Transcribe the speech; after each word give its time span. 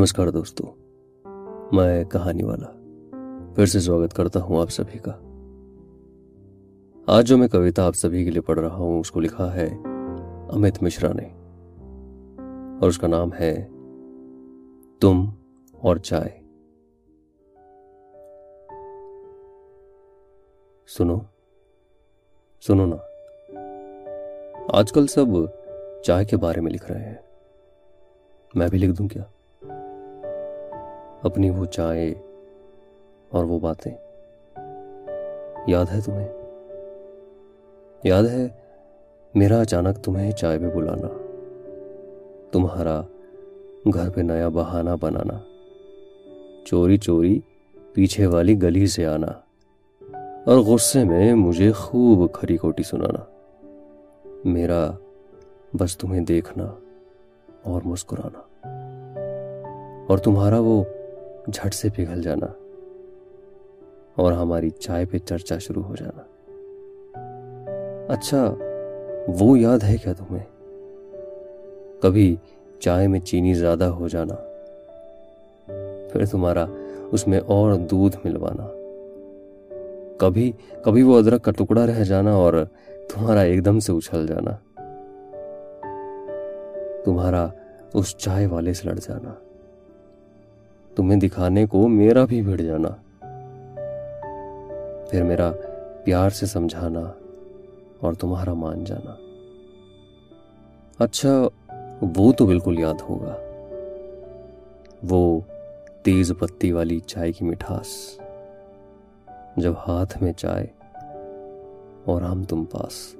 نمسکار 0.00 0.28
دوستو، 0.28 0.64
میں 1.72 2.04
کہانی 2.04 2.42
والا 2.42 2.66
پھر 3.54 3.66
سے 3.66 3.80
سواگت 3.80 4.14
کرتا 4.14 4.40
ہوں 4.40 4.60
آپ 4.60 4.70
سبھی 4.70 4.98
کا۔ 4.98 5.12
آج 7.06 7.26
جو 7.26 7.38
میں 7.38 7.48
کویتا 7.48 7.86
آپ 7.86 7.96
سبھی 7.96 8.24
کے 8.24 8.30
لیے 8.30 8.40
پڑھ 8.40 8.58
رہا 8.58 8.74
ہوں، 8.74 9.00
اس 9.00 9.10
کو 9.10 9.20
لکھا 9.20 9.54
ہے 9.54 9.66
امت 10.48 10.82
مشرا 10.82 11.12
نے 11.12 11.28
اور 12.80 12.88
اس 12.88 12.98
کا 12.98 13.06
نام 13.06 13.30
ہے 13.40 13.68
تم 15.00 15.24
اور 15.72 15.96
چائے۔ 15.96 16.40
سنو 20.86 21.18
سنو 22.66 22.86
نا، 22.86 22.96
آج 24.68 24.92
کل 24.92 25.06
سب 25.06 25.26
چائے 26.04 26.24
کے 26.24 26.36
بارے 26.36 26.60
میں 26.60 26.72
لکھ 26.72 26.92
رہے 26.92 27.04
ہیں۔ 27.04 27.14
میں 28.54 28.68
بھی 28.68 28.78
لکھ 28.78 28.98
دوں 28.98 29.08
کیا؟ 29.08 29.22
اپنی 31.22 31.50
وہ 31.50 31.64
چائے 31.64 32.14
اور 33.28 33.44
وہ 33.44 33.58
باتیں۔ 33.58 33.94
یاد 35.66 35.84
ہے 35.94 36.00
تمہیں؟ 36.00 36.28
یاد 38.04 38.22
ہے 38.22 38.48
میرا 39.34 39.60
اچانک 39.60 39.98
تمہیں 39.98 40.32
چائے 40.32 40.58
پہ 40.58 40.68
بلانا، 40.74 41.08
تمہارا 42.52 43.02
گھر 43.94 44.10
پہ 44.10 44.20
نیا 44.20 44.48
بہانہ 44.48 44.90
بنانا، 45.00 45.38
چوری 46.64 46.96
چوری 46.96 47.40
پیچھے 47.92 48.26
والی 48.26 48.62
گلی 48.62 48.86
سے 48.86 49.06
آنا 49.06 49.32
اور 50.46 50.58
غصے 50.58 51.04
میں 51.04 51.34
مجھے 51.34 51.72
خوب 51.72 52.32
کھری 52.32 52.56
کوٹی 52.56 52.82
سنانا۔ 52.82 53.24
میرا 54.44 54.90
بس 55.72 55.98
تمہیں 55.98 56.20
دیکھنا 56.20 56.74
اور 57.62 57.82
مسکرانا۔ 57.84 58.40
اور 60.08 60.18
تمہارا 60.18 60.58
وہ 60.58 60.84
جھٹ 61.48 61.74
سے 61.74 61.88
پگھل 61.96 62.22
جانا 62.22 62.46
اور 64.14 64.32
ہماری 64.32 64.70
چائے 64.70 65.04
پہ 65.04 65.18
چرچا 65.18 65.58
شروع 65.58 65.82
ہو 65.82 65.94
جانا۔ 65.96 66.22
اچھا 68.12 68.54
وہ 69.28 69.58
یاد 69.58 69.78
ہے 69.78 69.96
کیا 69.96 70.12
تمہیں؟ 70.12 70.44
کبھی 72.02 72.36
چائے 72.80 73.06
میں 73.06 73.20
چینی 73.20 73.54
زیادہ 73.54 73.84
ہو 73.84 74.08
جانا، 74.08 74.34
پھر 76.12 76.26
تمہارا 76.26 76.66
اس 77.12 77.28
میں 77.28 77.40
اور 77.46 77.72
دودھ 77.72 78.16
ملوانا۔ 78.24 78.66
کبھی 80.18 80.52
کبھی 80.84 81.02
وہ 81.02 81.18
ادرک 81.18 81.42
کا 81.42 81.50
ٹکڑا 81.50 81.86
رہ 81.86 82.04
جانا 82.04 82.32
اور 82.32 82.54
تمہارا 83.14 83.40
ایک 83.40 83.64
دم 83.64 83.78
سے 83.78 83.92
اچھل 83.92 84.26
جانا۔ 84.26 84.50
تمہارا 87.04 87.48
اس 87.94 88.16
چائے 88.16 88.46
والے 88.46 88.72
سے 88.72 88.88
لڑ 88.88 88.94
جانا۔ 88.94 89.34
تمہیں 90.96 91.20
دکھانے 91.20 91.66
کو 91.66 91.88
میرا 91.88 92.24
بھی 92.24 92.42
بھڑ 92.42 92.56
جانا۔ 92.56 92.88
پھر 95.10 95.22
میرا 95.22 95.52
پیار 96.04 96.30
سے 96.30 96.46
سمجھانا 96.46 97.12
اور 98.00 98.12
تمہارا 98.12 98.54
مان 98.54 98.84
جانا۔ 98.84 99.14
اچھا 100.98 101.48
وہ 102.16 102.32
تو 102.32 102.46
بالکل 102.46 102.78
یاد 102.78 102.94
ہوگا۔ 103.08 103.36
وہ 105.08 105.40
تیز 106.02 106.32
پتی 106.38 106.72
والی 106.72 107.00
چائے 107.00 107.32
کی 107.32 107.44
مٹھاس، 107.44 108.20
جب 109.56 109.72
ہاتھ 109.88 110.22
میں 110.22 110.32
چائے 110.32 110.66
اور 112.04 112.22
ہم 112.22 112.44
تم 112.44 112.64
پاس۔ 112.64 113.16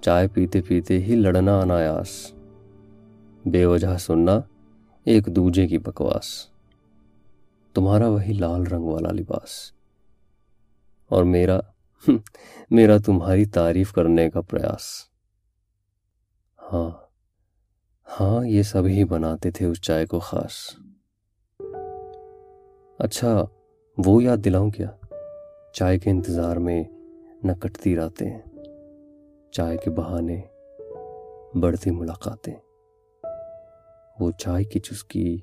چائے 0.00 0.28
پیتے 0.28 0.60
پیتے 0.62 1.00
ہی 1.00 1.14
لڑنا 1.14 1.60
انایاس۔ 1.60 2.32
بے 3.44 3.64
وجہ 3.64 3.98
سننا 3.98 4.40
ایک 5.06 5.26
دوجے 5.26 5.68
کی 5.68 5.78
بکواس۔ 5.78 6.46
تمہارا 7.74 8.08
وہی 8.08 8.32
لال 8.32 8.66
رنگ 8.66 8.84
والا 8.84 9.12
لباس۔ 9.12 9.72
اور 11.08 11.24
میرا 11.24 11.60
میرا 12.70 12.98
تمہاری 12.98 13.44
تعریف 13.44 13.92
کرنے 13.92 14.30
کا 14.30 14.40
پریاس۔ 14.40 15.04
ہاں 16.72 16.90
ہاں 18.20 18.46
یہ 18.46 18.62
سب 18.62 18.86
ہی 18.86 19.04
بناتے 19.04 19.50
تھے 19.50 19.66
اس 19.66 19.80
چائے 19.80 20.06
کو 20.06 20.18
خاص۔ 20.18 20.76
اچھا 22.98 23.44
وہ 23.98 24.22
یاد 24.22 24.36
دلاؤں 24.36 24.70
کیا؟ 24.70 24.90
چائے 25.72 25.98
کے 25.98 26.10
انتظار 26.10 26.56
میں 26.56 26.84
نہ 27.44 27.52
کٹتی 27.52 27.96
راتیں۔ 27.96 28.38
چائے 29.50 29.76
کے 29.76 29.90
بہانے 29.90 30.42
بڑھتی 31.60 31.90
ملاقاتیں۔ 31.90 32.54
وہ 34.20 34.30
چائے 34.30 34.64
کی 34.64 34.80
چسکی 34.80 35.40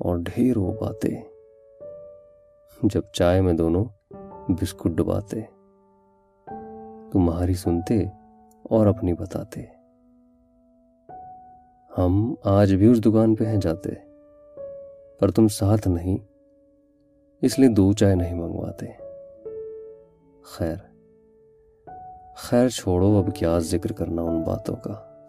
اور 0.00 0.16
ڈھیروں 0.16 0.72
باتیں۔ 0.72 1.22
جب 2.82 3.02
چائے 3.12 3.40
میں 3.40 3.52
دونوں 3.52 3.84
بسکٹ 4.48 4.88
ڈباتے، 4.88 5.40
تمہاری 7.12 7.54
سنتے 7.54 8.04
اور 8.62 8.86
اپنی 8.86 9.12
بتاتے۔ 9.12 9.60
ہم 11.98 12.34
آج 12.44 12.74
بھی 12.74 12.86
اس 12.86 13.04
دکان 13.04 13.34
پہ 13.34 13.44
ہیں 13.44 13.56
جاتے، 13.56 13.90
پر 15.20 15.30
تم 15.30 15.48
ساتھ 15.48 15.88
نہیں، 15.88 16.18
اس 17.42 17.58
لیے 17.58 17.68
دو 17.68 17.92
چائے 17.92 18.14
نہیں 18.14 18.34
منگواتے۔ 18.34 18.86
خیر 20.44 20.76
خیر 22.36 22.68
چھوڑو، 22.68 23.16
اب 23.16 23.34
کیا 23.34 23.58
ذکر 23.58 23.92
کرنا 23.92 24.22
ان 24.22 24.42
باتوں 24.42 24.76
کا۔ 24.76 25.24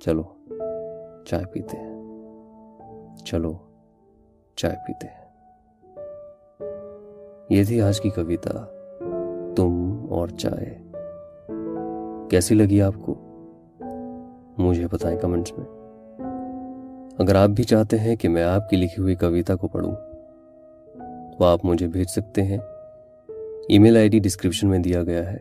چلو، 0.00 0.22
چائے 1.24 1.44
پیتے 1.44 1.76
ہیں۔ 1.76 1.89
چلو، 3.30 3.52
چائے 4.56 4.76
پیتے 4.86 5.06
ہیں۔ 5.06 5.20
یہ 7.50 7.64
تھی 7.64 7.80
آج 7.80 8.00
کی 8.00 8.10
کویتا۔ 8.10 8.50
تم 9.56 10.06
اور 10.10 10.28
چائے۔ 10.28 10.78
کیسی 12.30 12.54
لگی 12.54 12.82
آپ 12.82 12.94
کو؟ 13.02 13.14
مجھے 14.58 14.86
بتائیں 14.92 15.18
کمنٹس 15.18 15.52
میں۔ 15.58 15.66
اگر 17.18 17.34
آپ 17.34 17.48
بھی 17.48 17.64
چاہتے 17.64 17.98
ہیں 17.98 18.16
کہ 18.16 18.28
میں 18.28 18.42
آپ 18.42 18.68
کی 18.68 18.76
لکھی 18.76 19.02
ہوئی 19.02 19.14
کویتا 19.14 19.56
کو 19.56 19.68
پڑھوں، 19.68 19.94
تو 21.38 21.44
آپ 21.44 21.64
مجھے 21.64 21.88
بھیج 21.88 22.06
سکتے 22.08 22.42
ہیں۔ 22.42 22.58
ای 23.68 23.78
میل 23.78 23.96
آئی 23.96 24.08
ڈی 24.08 24.18
ڈسکرپشن 24.18 24.68
میں 24.68 24.78
دیا 24.78 25.02
گیا 25.02 25.32
ہے۔ 25.32 25.38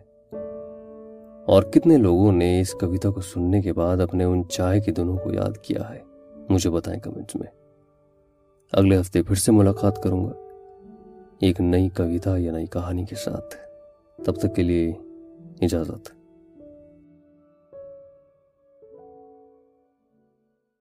اور 1.46 1.64
کتنے 1.64 1.98
لوگوں 1.98 2.32
نے 2.32 2.62
اس 2.62 2.72
کویتا 2.72 3.10
کو 3.10 3.22
سننے 3.22 3.62
کے 3.62 3.74
بعد 3.74 3.98
اپنے 3.98 4.24
ان 4.24 4.48
چائے 4.48 4.80
کے 4.80 4.92
دنوں 4.92 5.18
کو 5.18 5.34
یاد 5.34 5.58
کیا 5.58 5.90
ہے، 5.90 6.00
مجھے 6.50 6.70
بتائیں 6.70 7.00
کمنٹس 7.00 7.36
میں۔ 7.36 7.69
اگلے 8.72 9.00
ہفتے 9.00 9.24
پھر 9.24 9.36
سے 9.36 9.52
ملاقات 9.52 10.04
کروں 10.04 10.26
گا۔ 10.26 10.32
ایک 11.42 11.62
نئی 11.62 11.90
کویتا 11.90 12.38
یا 12.38 12.52
نئی 12.52 12.66
کہانی 12.66 13.06
کے 13.06 13.16
ساتھ 13.16 13.56
تب 14.26 14.36
تک 14.36 14.56
کے 14.56 14.64
لیے 14.64 14.94
اجازت۔ 15.62 16.19